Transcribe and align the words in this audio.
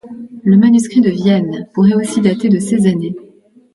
Le 0.43 0.57
manuscrit 0.57 1.01
de 1.01 1.11
Vienne 1.11 1.67
pourrait 1.75 1.93
aussi 1.93 2.21
dater 2.21 2.49
de 2.49 2.57
ces 2.57 2.87
années. 2.87 3.13